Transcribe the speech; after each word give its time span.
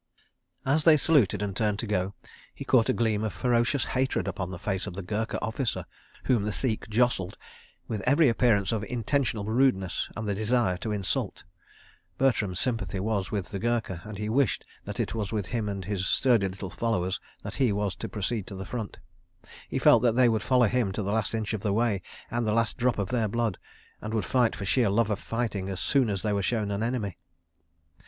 As 0.65 0.83
they 0.83 0.97
saluted 0.97 1.43
and 1.43 1.55
turned 1.55 1.77
to 1.77 1.85
go, 1.85 2.15
he 2.55 2.65
caught 2.65 2.89
a 2.89 2.91
gleam 2.93 3.23
of 3.23 3.31
ferocious 3.33 3.85
hatred 3.93 4.27
upon 4.27 4.49
the 4.49 4.57
face 4.57 4.87
of 4.87 4.95
the 4.95 5.03
Gurkha 5.03 5.39
officer 5.45 5.85
whom 6.23 6.41
the 6.41 6.51
Sikh 6.51 6.89
jostled, 6.89 7.37
with 7.87 8.01
every 8.01 8.27
appearance 8.27 8.71
of 8.71 8.83
intentional 8.85 9.45
rudeness 9.45 10.09
and 10.17 10.27
the 10.27 10.33
desire 10.33 10.75
to 10.77 10.91
insult. 10.91 11.43
Bertram's 12.17 12.59
sympathy 12.59 12.99
was 12.99 13.29
with 13.29 13.49
the 13.49 13.59
Gurkha 13.59 14.01
and 14.03 14.17
he 14.17 14.27
wished 14.27 14.65
that 14.85 14.99
it 14.99 15.13
was 15.13 15.31
with 15.31 15.45
him 15.45 15.69
and 15.69 15.85
his 15.85 16.07
sturdy 16.07 16.47
little 16.47 16.71
followers 16.71 17.19
that 17.43 17.53
he 17.57 17.71
was 17.71 17.95
to 17.97 18.09
proceed 18.09 18.47
to 18.47 18.55
the 18.55 18.65
front. 18.65 18.97
He 19.69 19.77
felt 19.77 20.01
that 20.01 20.15
they 20.15 20.29
would 20.29 20.41
follow 20.41 20.65
him 20.65 20.91
to 20.93 21.03
the 21.03 21.13
last 21.13 21.35
inch 21.35 21.53
of 21.53 21.61
the 21.61 21.73
way 21.73 22.01
and 22.31 22.47
the 22.47 22.53
last 22.53 22.75
drop 22.75 22.97
of 22.97 23.09
their 23.09 23.27
blood, 23.27 23.59
and 24.01 24.15
would 24.15 24.25
fight 24.25 24.55
for 24.55 24.65
sheer 24.65 24.89
love 24.89 25.11
of 25.11 25.19
fighting, 25.19 25.69
as 25.69 25.79
soon 25.79 26.09
as 26.09 26.23
they 26.23 26.33
were 26.33 26.41
shown 26.41 26.71
an 26.71 26.81
enemy. 26.81 27.19